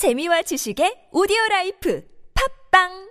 재미와 0.00 0.48
지식의 0.48 1.10
오디오 1.12 1.36
라이프 1.50 2.00
팝빵 2.32 3.10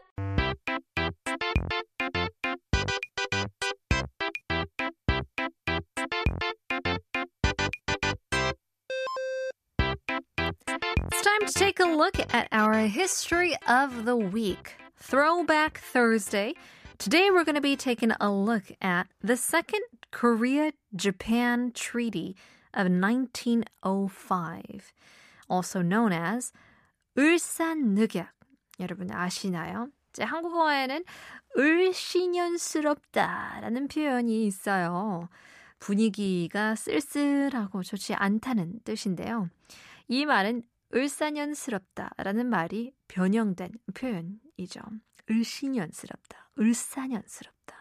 It's 11.12 11.21
time 11.21 11.46
to 11.46 11.54
take 11.54 11.79
a 11.79 11.86
look 11.86 12.18
at 12.34 12.47
our 12.52 12.88
history 12.88 13.56
of 13.67 14.06
the 14.06 14.17
week. 14.17 14.74
Throwback 14.97 15.78
Thursday. 15.78 16.55
Today 16.97 17.29
we're 17.29 17.45
going 17.45 17.54
to 17.54 17.61
be 17.61 17.75
taking 17.75 18.13
a 18.20 18.33
look 18.33 18.71
at 18.81 19.05
the 19.21 19.38
Second 19.38 19.83
Korea 20.09 20.71
Japan 20.95 21.71
Treaty 21.71 22.36
of 22.73 22.89
1905, 22.89 24.91
also 25.47 25.83
known 25.83 26.11
as 26.11 26.51
울산늑약. 27.20 28.33
여러분 28.79 29.11
아시나요? 29.11 29.89
이제 30.11 30.23
한국어에는 30.23 31.04
을씨년스럽다라는 31.57 33.90
표현이 33.90 34.45
있어요. 34.45 35.28
분위기가 35.80 36.76
쓸쓸하고 36.76 37.84
좋지 37.84 38.14
않다는 38.14 38.80
뜻인데요. 38.86 39.50
이 40.08 40.26
말은 40.26 40.64
을사년스럽다라는 40.95 42.48
말이 42.48 42.94
변형된 43.09 43.73
표현이죠. 43.94 44.80
을씨년스럽다, 45.30 46.52
을사년스럽다. 46.58 47.76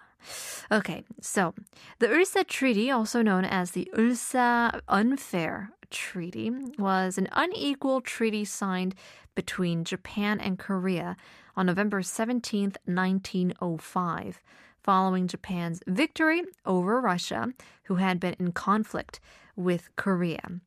Okay, 0.73 1.05
so 1.23 1.55
the 2.01 2.13
Ursa 2.13 2.43
Treaty, 2.43 2.91
also 2.91 3.23
known 3.23 3.45
as 3.45 3.71
the 3.71 3.89
Ursa 3.97 4.73
Unfair 4.89 5.69
Treaty, 5.90 6.52
was 6.78 7.18
an 7.18 7.28
unequal 7.32 8.02
treaty 8.02 8.46
signed 8.46 8.96
between 9.36 9.84
Japan 9.84 10.40
and 10.40 10.58
Korea 10.58 11.16
on 11.56 11.66
November 11.66 12.02
17, 12.02 12.74
1905, 12.86 14.42
following 14.82 15.28
Japan's 15.28 15.82
victory 15.88 16.44
over 16.66 17.00
Russia, 17.00 17.54
who 17.84 17.96
had 17.96 18.20
been 18.20 18.36
in 18.40 18.52
conflict 18.52 19.20
with 19.56 19.90
Korea. 19.96 20.60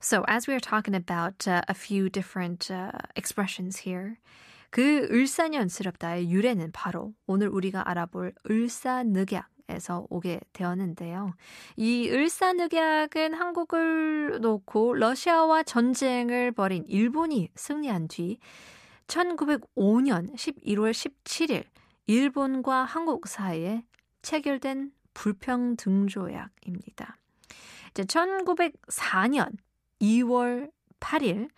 So, 0.00 0.24
as 0.26 0.46
we 0.46 0.54
are 0.54 0.60
talking 0.60 0.94
about 0.94 1.46
uh, 1.46 1.62
a 1.68 1.74
few 1.74 2.08
different 2.08 2.70
uh, 2.70 2.92
expressions 3.14 3.78
here, 3.78 4.18
그 4.70 5.06
을사년스럽다의 5.10 6.30
유래는 6.30 6.72
바로 6.72 7.12
오늘 7.26 7.48
우리가 7.48 7.88
알아볼 7.88 8.32
을사늑약 8.48 9.46
에서 9.69 10.07
오게 10.09 10.39
되었는데요. 10.53 11.33
이 11.75 12.09
을사늑약은 12.09 13.33
한국을 13.33 14.39
놓고 14.39 14.93
러시아와 14.93 15.63
전쟁을 15.63 16.53
벌인 16.53 16.85
일본이 16.87 17.49
승리한 17.55 18.07
뒤 18.07 18.39
1905년 19.07 20.33
11월 20.35 20.91
17일 20.91 21.65
일본과 22.05 22.85
한국 22.85 23.27
사이에 23.27 23.83
체결된 24.21 24.93
불평등조약입니다. 25.13 27.17
이제 27.91 28.03
1904년 28.03 29.51
2월 29.99 30.71
8일 31.01 31.49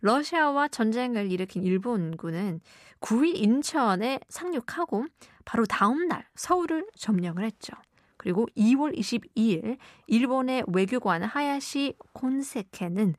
러시아와 0.00 0.66
전쟁을 0.68 1.30
일으킨 1.30 1.62
일본군은 1.62 2.60
9일 3.00 3.36
인천에 3.36 4.18
상륙하고 4.28 5.06
바로 5.44 5.64
다음 5.66 6.08
날 6.08 6.26
서울을 6.34 6.86
점령을 6.96 7.44
했죠. 7.44 7.72
그리고 8.16 8.46
2월 8.56 8.96
22일 8.96 9.78
일본의 10.06 10.64
외교관 10.68 11.24
하야시 11.24 11.94
콘세케는 12.12 13.14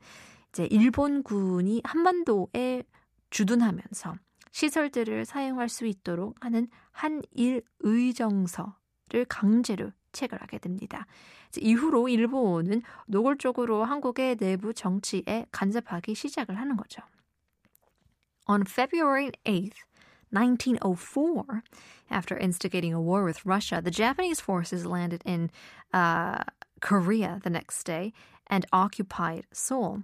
이제 0.50 0.64
일본군이 0.70 1.82
한반도에 1.84 2.84
주둔하면서 3.30 4.14
시설들을 4.52 5.24
사용할 5.24 5.68
수 5.68 5.84
있도록 5.84 6.42
하는 6.44 6.68
한일 6.92 7.62
의정서를 7.80 9.24
강제로 9.28 9.90
체결하게 10.12 10.58
됩니다. 10.58 11.06
이후로 11.58 12.08
일본은 12.08 12.82
노골적으로 13.06 13.84
한국의 13.84 14.36
내부 14.36 14.72
정치에 14.72 15.46
간섭하기 15.50 16.14
시작을 16.14 16.56
하는 16.56 16.76
거죠. 16.76 17.02
On 18.46 18.62
February 18.62 19.30
8th, 19.44 19.74
1904, 20.34 21.62
after 22.10 22.36
instigating 22.36 22.92
a 22.92 23.00
war 23.00 23.24
with 23.24 23.46
Russia, 23.46 23.80
the 23.82 23.90
Japanese 23.90 24.40
forces 24.40 24.84
landed 24.84 25.22
in 25.24 25.50
uh, 25.92 26.44
Korea 26.80 27.40
the 27.42 27.50
next 27.50 27.84
day 27.84 28.12
and 28.46 28.66
occupied 28.72 29.46
Seoul. 29.52 30.02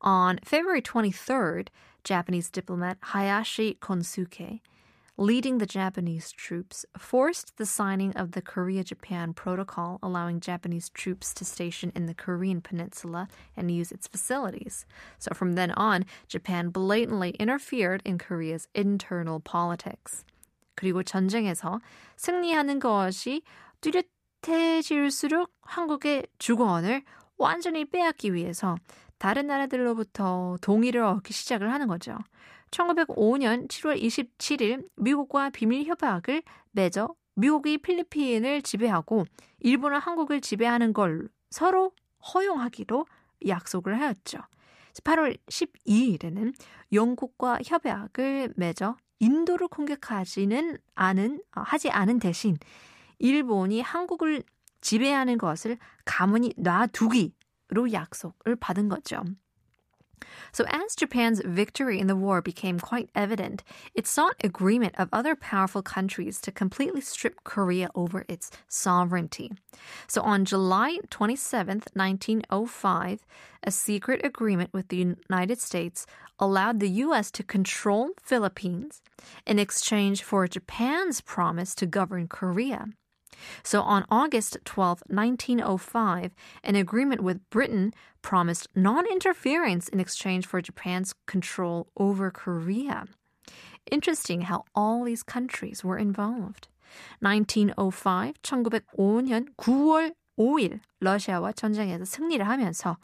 On 0.00 0.38
February 0.44 0.82
23rd, 0.82 1.68
Japanese 2.04 2.50
diplomat 2.50 2.98
Hayashi 3.02 3.74
Konsuke 3.80 4.60
leading 5.17 5.59
the 5.59 5.65
Japanese 5.65 6.31
troops, 6.31 6.85
forced 6.97 7.57
the 7.57 7.65
signing 7.65 8.13
of 8.13 8.31
the 8.31 8.41
Korea 8.41 8.83
Japan 8.83 9.33
Protocol, 9.33 9.99
allowing 10.01 10.39
Japanese 10.39 10.89
troops 10.89 11.33
to 11.35 11.45
station 11.45 11.91
in 11.95 12.07
the 12.07 12.15
Korean 12.15 12.61
peninsula 12.61 13.27
and 13.55 13.69
use 13.69 13.91
its 13.91 14.07
facilities. 14.07 14.85
So 15.19 15.31
from 15.35 15.53
then 15.53 15.71
on, 15.71 16.05
Japan 16.27 16.69
blatantly 16.69 17.31
interfered 17.39 18.01
in 18.05 18.17
Korea's 18.17 18.67
internal 18.73 19.39
politics. 19.39 20.25
그리고 20.75 21.03
전쟁에서 21.03 21.79
승리하는 22.17 22.79
것이 22.79 23.43
뚜렷해질수록 23.81 25.51
한국의 25.61 26.25
주권을 26.39 27.03
완전히 27.37 27.85
빼앗기 27.85 28.33
위해서 28.33 28.77
다른 29.19 29.47
나라들로부터 29.47 30.57
동의를 30.61 31.03
얻기 31.03 31.33
시작을 31.33 31.71
하는 31.71 31.87
거죠. 31.87 32.17
1905년 32.70 33.68
7월 33.68 34.00
27일 34.00 34.88
미국과 34.96 35.50
비밀 35.50 35.84
협약을 35.86 36.42
맺어 36.72 37.14
미국이 37.34 37.78
필리핀을 37.78 38.62
지배하고 38.62 39.24
일본은 39.60 39.98
한국을 39.98 40.40
지배하는 40.40 40.92
걸 40.92 41.28
서로 41.50 41.92
허용하기로 42.34 43.06
약속을 43.46 44.00
하였죠. 44.00 44.38
8월 45.04 45.38
12일에는 45.46 46.52
영국과 46.92 47.58
협약을 47.64 48.54
맺어 48.56 48.96
인도를 49.20 49.68
공격하지는 49.68 50.78
않은 50.94 51.42
하지 51.52 51.90
않은 51.90 52.18
대신 52.18 52.56
일본이 53.18 53.80
한국을 53.80 54.42
지배하는 54.80 55.38
것을 55.38 55.78
가만히 56.04 56.52
놔두기로 56.56 57.92
약속을 57.92 58.56
받은 58.56 58.88
거죠. 58.88 59.22
So, 60.52 60.64
as 60.68 60.94
Japan's 60.94 61.40
victory 61.44 61.98
in 61.98 62.06
the 62.06 62.16
war 62.16 62.40
became 62.42 62.80
quite 62.80 63.10
evident, 63.14 63.62
it 63.94 64.06
sought 64.06 64.36
agreement 64.42 64.94
of 64.98 65.08
other 65.12 65.34
powerful 65.34 65.82
countries 65.82 66.40
to 66.42 66.52
completely 66.52 67.00
strip 67.00 67.44
Korea 67.44 67.90
over 67.94 68.24
its 68.28 68.50
sovereignty. 68.68 69.52
So, 70.06 70.22
on 70.22 70.44
July 70.44 70.98
27, 71.10 71.82
1905, 71.92 73.26
a 73.62 73.70
secret 73.70 74.24
agreement 74.24 74.72
with 74.72 74.88
the 74.88 74.96
United 74.96 75.60
States 75.60 76.06
allowed 76.38 76.80
the 76.80 76.90
U.S. 77.06 77.30
to 77.32 77.42
control 77.42 78.10
Philippines 78.22 79.02
in 79.46 79.58
exchange 79.58 80.22
for 80.22 80.46
Japan's 80.46 81.20
promise 81.20 81.74
to 81.74 81.86
govern 81.86 82.28
Korea. 82.28 82.86
So 83.63 83.81
on 83.81 84.05
August 84.09 84.57
12, 84.65 85.03
1905, 85.07 86.31
an 86.63 86.75
agreement 86.75 87.21
with 87.21 87.49
Britain 87.49 87.93
promised 88.21 88.67
non 88.75 89.05
interference 89.05 89.87
in 89.89 89.99
exchange 89.99 90.45
for 90.45 90.61
Japan's 90.61 91.13
control 91.25 91.87
over 91.97 92.31
Korea. 92.31 93.05
Interesting 93.91 94.41
how 94.41 94.63
all 94.75 95.03
these 95.03 95.23
countries 95.23 95.83
were 95.83 95.97
involved. 95.97 96.67
1905, 97.19 98.41
1905년 98.43 99.47
9월 99.57 100.13
5일 100.37 100.79
러시아와 101.01 101.51
전쟁에서 101.53 102.05
승리를 102.05 102.47
하면서 102.47 102.97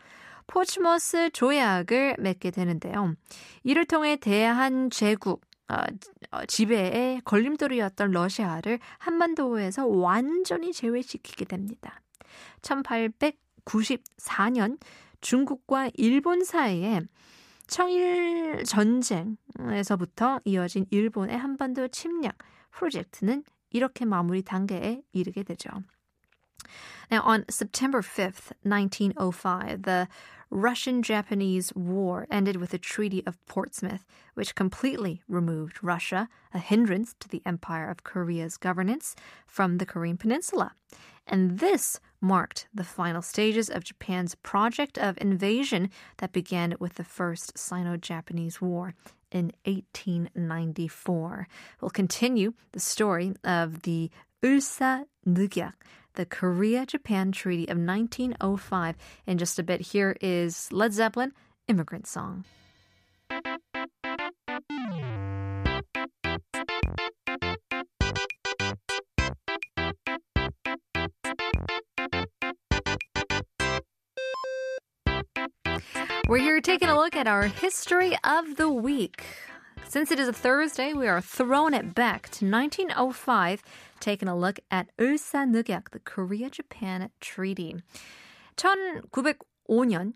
포츠머스 0.47 1.31
조약을 1.31 2.15
맺게 2.19 2.51
되는데요. 2.51 3.15
이를 3.63 3.85
통해 3.85 4.15
대한 4.15 4.89
제국 4.89 5.41
어, 5.69 5.83
지배의 6.46 7.20
걸림돌이었던 7.24 8.10
러시아를 8.10 8.80
한반도에서 8.98 9.86
완전히 9.86 10.72
제외시키게 10.72 11.44
됩니다. 11.44 12.00
1894년 12.62 14.78
중국과 15.20 15.90
일본 15.94 16.42
사이에 16.44 17.02
청일 17.66 18.64
전쟁에서부터 18.64 20.40
이어진 20.44 20.86
일본의 20.90 21.38
한반도 21.38 21.88
침략 21.88 22.36
프로젝트는 22.70 23.42
이렇게 23.70 24.04
마무리 24.04 24.42
단계에 24.42 25.02
이르게 25.12 25.42
되죠. 25.42 25.70
Now, 27.10 27.22
on 27.22 27.44
September 27.48 28.02
5th, 28.02 28.52
1905, 28.62 29.82
the 29.82 30.08
Russian 30.50 31.02
Japanese 31.02 31.72
War 31.74 32.26
ended 32.30 32.56
with 32.56 32.70
the 32.70 32.78
Treaty 32.78 33.26
of 33.26 33.44
Portsmouth, 33.46 34.04
which 34.34 34.54
completely 34.54 35.22
removed 35.28 35.82
Russia, 35.82 36.28
a 36.52 36.58
hindrance 36.58 37.14
to 37.20 37.28
the 37.28 37.42
Empire 37.44 37.90
of 37.90 38.04
Korea's 38.04 38.56
governance, 38.56 39.16
from 39.46 39.78
the 39.78 39.86
Korean 39.86 40.16
Peninsula. 40.16 40.72
And 41.26 41.58
this 41.58 41.98
marked 42.20 42.68
the 42.72 42.84
final 42.84 43.22
stages 43.22 43.68
of 43.70 43.84
Japan's 43.84 44.34
project 44.36 44.98
of 44.98 45.18
invasion 45.20 45.90
that 46.18 46.32
began 46.32 46.74
with 46.78 46.94
the 46.94 47.04
First 47.04 47.58
Sino 47.58 47.96
Japanese 47.96 48.60
War 48.60 48.94
in 49.32 49.52
1894. 49.64 51.48
We'll 51.80 51.90
continue 51.90 52.54
the 52.72 52.80
story 52.80 53.34
of 53.42 53.82
the 53.82 54.10
Ulsa 54.42 55.06
Nugyak, 55.26 55.72
the 56.14 56.26
Korea 56.26 56.86
Japan 56.86 57.32
Treaty 57.32 57.64
of 57.64 57.78
1905. 57.78 58.96
In 59.26 59.38
just 59.38 59.58
a 59.58 59.62
bit, 59.62 59.80
here 59.80 60.16
is 60.20 60.72
Led 60.72 60.92
Zeppelin, 60.92 61.32
Immigrant 61.68 62.06
Song. 62.06 62.44
We're 76.26 76.38
here 76.38 76.60
taking 76.60 76.88
a 76.88 76.96
look 76.96 77.14
at 77.14 77.28
our 77.28 77.48
history 77.48 78.16
of 78.24 78.56
the 78.56 78.70
week. 78.70 79.24
Since 79.88 80.10
it 80.10 80.18
is 80.18 80.28
a 80.28 80.32
Thursday, 80.32 80.92
we 80.92 81.06
are 81.06 81.20
throwing 81.20 81.74
it 81.74 81.94
back 81.94 82.28
to 82.30 82.44
1905, 82.44 83.62
taking 84.00 84.28
a 84.28 84.36
look 84.36 84.58
at 84.70 84.88
Ulsan-Nugyak, 84.98 85.90
the 85.90 86.00
Korea-Japan 86.00 87.10
Treaty. 87.20 87.76
1905년 88.56 90.14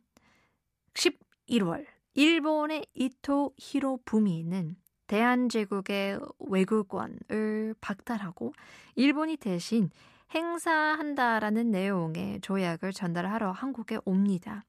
11월, 0.95 1.87
일본의 2.15 2.87
이토 2.95 3.53
히로부미는 3.57 4.77
대한제국의 5.07 6.19
외교권을 6.41 7.75
박탈하고 7.81 8.53
일본이 8.97 9.37
대신 9.37 9.91
행사한다라는 10.35 11.71
내용의 11.71 12.41
조약을 12.41 12.93
전달하러 12.93 13.53
한국에 13.53 13.99
옵니다. 14.05 14.65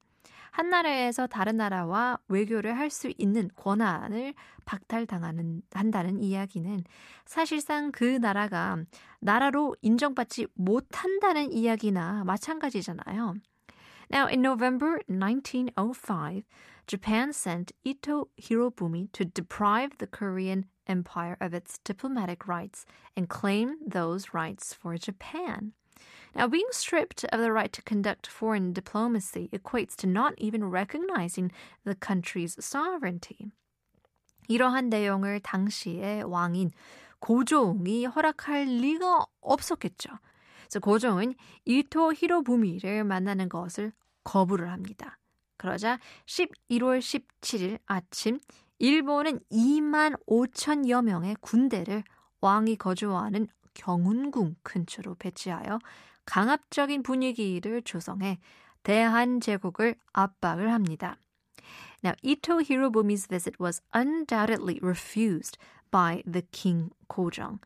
한 0.51 0.69
나라에서 0.69 1.27
다른 1.27 1.57
나라와 1.57 2.17
외교를 2.27 2.77
할 2.77 2.89
수 2.89 3.11
있는 3.17 3.49
권한을 3.55 4.33
박탈당하는 4.65 5.61
한다는 5.71 6.19
이야기는 6.21 6.83
사실상 7.25 7.91
그 7.91 8.03
나라가 8.03 8.77
나라로 9.19 9.75
인정받지 9.81 10.47
못한다는 10.55 11.51
이야기나 11.51 12.23
마찬가지잖아요. 12.25 13.35
Now, 14.11 14.25
in 14.25 14.41
November 14.41 14.99
1905, 15.07 16.43
Japan 16.87 17.31
sent 17.31 17.71
Ito 17.83 18.29
Hirobumi 18.41 19.11
to 19.11 19.23
deprive 19.23 19.99
the 19.99 20.07
Korean 20.07 20.65
Empire 20.87 21.37
of 21.39 21.53
its 21.53 21.77
diplomatic 21.83 22.47
rights 22.47 22.85
and 23.15 23.29
claim 23.29 23.77
those 23.85 24.33
rights 24.33 24.73
for 24.73 24.97
Japan. 24.97 25.73
Now, 26.35 26.47
being 26.47 26.69
stripped 26.71 27.25
of 27.31 27.39
the 27.39 27.51
right 27.51 27.71
to 27.73 27.81
conduct 27.81 28.27
foreign 28.27 28.73
diplomacy 28.73 29.49
equates 29.51 29.95
to 29.97 30.07
not 30.07 30.33
even 30.37 30.69
recognizing 30.69 31.51
the 31.85 31.95
country's 31.95 32.55
sovereignty. 32.59 33.51
이러한 34.47 34.89
내용을 34.89 35.39
당시의 35.41 36.23
왕인 36.23 36.71
고종이 37.19 38.05
허락할 38.05 38.65
리가 38.65 39.25
없었겠죠. 39.41 40.09
그래서 40.63 40.79
고종은 40.79 41.33
이토 41.65 42.13
히로부미를 42.13 43.03
만나는 43.03 43.49
것을 43.49 43.91
거부를 44.23 44.71
합니다. 44.71 45.17
그러자 45.57 45.99
11월 46.25 46.99
17일 46.99 47.79
아침 47.85 48.39
일본은 48.77 49.39
2만 49.51 50.17
5천여 50.25 51.03
명의 51.03 51.35
군대를 51.41 52.03
왕이 52.39 52.77
거주하는 52.77 53.47
경운궁 53.78 54.56
근처로 54.62 55.14
배치하여 55.16 55.78
강압적인 56.26 57.02
분위기를 57.02 57.82
조성해 57.82 58.38
대한제국을 58.82 59.96
압박을 60.12 60.72
합니다. 60.72 61.16
Now, 62.02 62.14
Ito 62.22 62.58
Hirobumi's 62.58 63.26
visit 63.26 63.58
was 63.58 63.80
undoubtedly 63.94 64.78
refused 64.82 65.56
by 65.90 66.22
the 66.26 66.42
King 66.52 66.90
Kojong. 67.08 67.60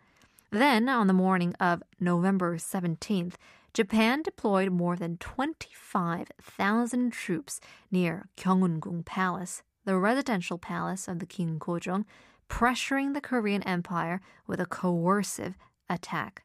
Then, 0.51 0.89
on 0.89 1.09
the 1.09 1.13
morning 1.13 1.55
of 1.61 1.83
November 2.01 2.57
17th, 2.57 3.35
Japan 3.75 4.23
deployed 4.23 4.71
more 4.71 4.97
than 4.97 5.19
25,000 5.19 7.13
troops 7.13 7.61
near 7.91 8.29
Gyeongungung 8.37 9.05
Palace, 9.05 9.63
the 9.85 9.97
residential 9.99 10.59
palace 10.59 11.09
of 11.09 11.19
the 11.19 11.27
King 11.27 11.59
Kojong, 11.59 12.05
pressuring 12.49 13.15
the 13.15 13.21
Korean 13.21 13.63
Empire 13.65 14.21
with 14.47 14.61
a 14.61 14.67
coercive 14.67 15.57
attack. 15.94 16.44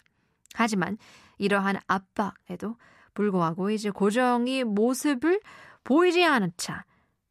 하지만 0.55 0.99
이러한 1.39 1.79
압박에도 1.87 2.77
불구하고 3.15 3.71
이제 3.71 3.91
고정이 3.91 4.65
모습을 4.65 5.41
보이지 5.85 6.25
않은 6.25 6.53
차 6.56 6.85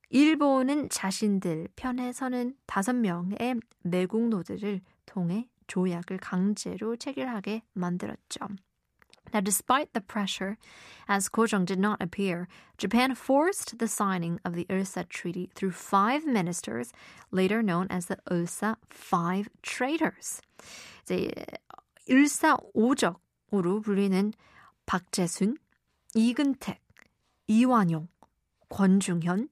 일본은 0.09 0.89
자신들 0.89 1.69
편에 1.75 2.11
서는 2.13 2.55
다섯 2.65 2.93
명의 2.93 3.37
매국노들을 3.83 4.81
통해 5.05 5.49
조약을 5.67 6.17
강제로 6.17 6.95
체결하게 6.95 7.61
만들었죠. 7.73 8.47
Now, 9.33 9.41
despite 9.41 9.91
the 9.91 10.01
pressure, 10.01 10.57
as 11.09 11.27
Kojong 11.27 11.65
did 11.65 11.79
not 11.79 12.01
appear, 12.01 12.47
Japan 12.77 13.11
forced 13.11 13.77
the 13.77 13.87
signing 13.87 14.39
of 14.45 14.55
the 14.55 14.65
Ulsa 14.69 15.03
Treaty 15.03 15.49
through 15.53 15.73
five 15.73 16.25
ministers, 16.25 16.93
later 17.31 17.61
known 17.61 17.87
as 17.89 18.05
the 18.05 18.17
Ulsa 18.31 18.77
Five 18.89 19.49
Traitors. 19.61 20.41
이제 21.03 21.29
일사 22.07 22.57
오적으로 22.73 23.81
불리는 23.81 24.33
박재순, 24.85 25.57
이근택, 26.15 26.81
이완용, 27.47 28.07
권중현, 28.69 29.49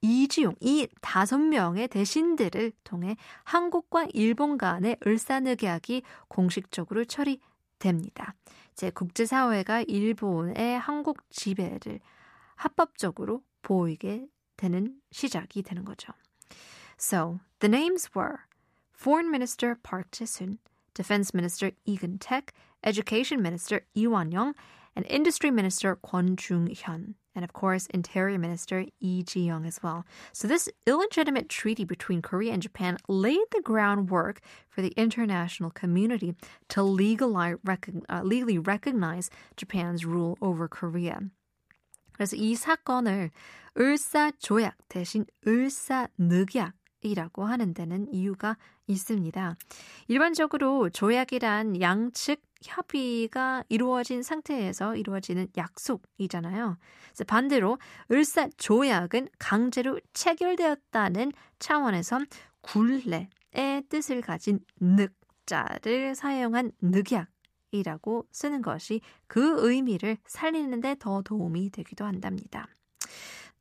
이지용 0.00 0.54
이 0.60 0.86
다섯 1.00 1.38
명의 1.38 1.88
대신들을 1.88 2.72
통해 2.84 3.16
한국과 3.44 4.06
일본 4.14 4.56
간의 4.56 4.96
을사늑약이 5.04 6.02
공식적으로 6.28 7.04
처리됩니다. 7.04 8.34
이제 8.72 8.90
국제사회가 8.90 9.82
일본의 9.82 10.78
한국 10.78 11.28
지배를 11.30 12.00
합법적으로 12.54 13.42
보이게 13.62 14.28
되는 14.56 15.00
시작이 15.10 15.62
되는 15.62 15.84
거죠. 15.84 16.12
So, 16.98 17.38
the 17.60 17.70
names 17.70 18.10
were 18.16 18.38
Foreign 18.94 19.28
Minister 19.30 19.76
Park 19.82 20.10
Jae-sun, 20.10 20.58
Defense 20.98 21.32
Minister 21.32 21.70
Yi 21.84 21.96
Geun-taek, 21.96 22.50
Education 22.82 23.40
Minister 23.40 23.82
Yi 23.94 24.08
Wan-yong, 24.08 24.54
and 24.96 25.06
Industry 25.06 25.48
Minister 25.52 25.94
Kwon 25.94 26.36
Chung 26.36 26.66
Hyun, 26.66 27.14
and 27.36 27.44
of 27.44 27.52
course 27.52 27.86
Interior 27.94 28.36
Minister 28.36 28.84
Yi 28.98 29.22
Ji-young 29.22 29.64
as 29.64 29.80
well. 29.80 30.04
So 30.32 30.48
this 30.48 30.68
illegitimate 30.88 31.48
treaty 31.48 31.84
between 31.84 32.20
Korea 32.20 32.52
and 32.52 32.60
Japan 32.60 32.98
laid 33.06 33.46
the 33.52 33.62
groundwork 33.62 34.40
for 34.68 34.82
the 34.82 34.92
international 34.96 35.70
community 35.70 36.34
to 36.70 36.82
legally, 36.82 37.54
uh, 38.08 38.22
legally 38.24 38.58
recognize 38.58 39.30
Japan's 39.56 40.04
rule 40.04 40.36
over 40.42 40.66
Korea. 40.66 41.20
그래서 42.18 42.34
이 42.34 42.56
사건을 42.56 43.30
을사조약 43.78 44.74
대신 44.88 45.26
을사늑약 45.46 46.72
이라고 47.02 47.44
하는 47.44 47.74
데는 47.74 48.12
이유가 48.12 48.56
있습니다. 48.86 49.56
일반적으로 50.08 50.90
조약이란 50.90 51.80
양측 51.80 52.40
협의가 52.62 53.62
이루어진 53.68 54.22
상태에서 54.22 54.96
이루어지는 54.96 55.48
약속이잖아요. 55.56 56.76
반대로 57.26 57.78
을사 58.10 58.48
조약은 58.56 59.28
강제로 59.38 60.00
체결되었다는 60.12 61.32
차원에서 61.58 62.20
굴레의 62.62 63.84
뜻을 63.88 64.20
가진 64.20 64.60
늑자를 64.80 66.14
사용한 66.14 66.72
늑약 66.80 67.28
이라고 67.70 68.26
쓰는 68.32 68.62
것이 68.62 69.00
그 69.26 69.68
의미를 69.68 70.16
살리는데 70.26 70.96
더 70.98 71.22
도움이 71.22 71.70
되기도 71.70 72.04
한답니다. 72.04 72.66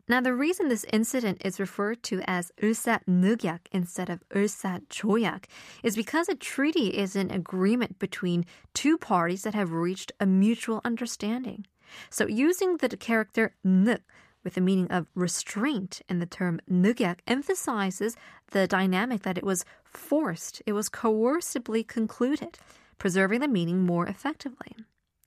Now, 0.09 0.21
the 0.21 0.35
reason 0.35 0.69
this 0.69 0.85
incident 0.93 1.41
is 1.45 1.61
referred 1.61 2.03
to 2.05 2.21
as 2.27 2.51
Ulsa 2.63 3.01
Nugyak 3.09 3.61
instead 3.71 4.11
of 4.11 4.23
Ulsa 4.35 4.83
Joyak 4.91 5.45
is 5.83 5.95
because 5.95 6.29
a 6.29 6.35
treaty 6.35 6.89
is 6.89 7.15
an 7.15 7.31
agreement 7.31 7.99
between 7.99 8.45
two 8.75 8.99
parties 8.99 9.43
that 9.45 9.55
have 9.55 9.73
reached 9.73 10.13
a 10.19 10.27
mutual 10.27 10.81
understanding. 10.85 11.67
So, 12.11 12.27
using 12.27 12.79
the 12.79 12.89
character 12.97 13.55
nuk 13.65 14.01
with 14.45 14.55
the 14.55 14.61
meaning 14.61 14.89
of 14.91 15.07
restraint 15.15 16.03
in 16.09 16.19
the 16.19 16.27
term 16.27 16.61
nugyak 16.69 17.21
emphasizes 17.27 18.17
the 18.51 18.67
dynamic 18.67 19.23
that 19.23 19.39
it 19.39 19.45
was 19.45 19.65
forced, 19.85 20.63
it 20.67 20.73
was 20.73 20.89
coercively 20.89 21.87
concluded, 21.87 22.59
preserving 22.99 23.41
the 23.41 23.49
meaning 23.49 23.81
more 23.81 24.07
effectively. 24.07 24.75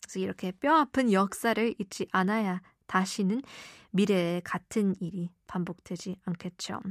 그래서 0.06 0.20
이렇게 0.20 0.52
뼈아픈 0.52 1.12
역사를 1.12 1.74
잊지 1.80 2.08
않아야 2.12 2.62
다시는 2.88 3.42
미래에 3.92 4.42
같은 4.44 4.96
일이 5.00 5.30
반복되지 5.48 6.18
않겠죠. 6.26 6.82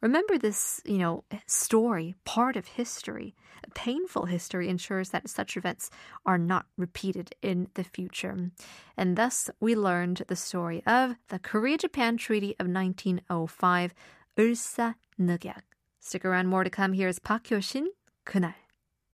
Remember 0.00 0.38
this, 0.38 0.80
you 0.84 0.98
know, 0.98 1.24
story, 1.46 2.14
part 2.24 2.56
of 2.56 2.66
history. 2.76 3.34
A 3.66 3.70
painful 3.74 4.26
history 4.26 4.68
ensures 4.68 5.10
that 5.10 5.28
such 5.28 5.56
events 5.56 5.90
are 6.24 6.38
not 6.38 6.66
repeated 6.76 7.34
in 7.42 7.68
the 7.74 7.84
future. 7.84 8.50
And 8.96 9.16
thus, 9.16 9.50
we 9.60 9.74
learned 9.74 10.22
the 10.28 10.36
story 10.36 10.82
of 10.86 11.16
the 11.28 11.38
Korea-Japan 11.38 12.16
Treaty 12.16 12.54
of 12.58 12.68
1905, 12.68 13.94
을사늑약. 14.38 15.62
Stick 16.00 16.24
around, 16.24 16.48
more 16.48 16.64
to 16.64 16.70
come. 16.70 16.92
Here's 16.92 17.18
Park 17.18 17.48
Hyo-shin, 17.48 17.88
그날. 18.24 18.54